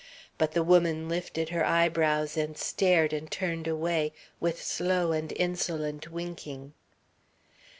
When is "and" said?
2.35-2.57, 3.13-3.29, 5.11-5.31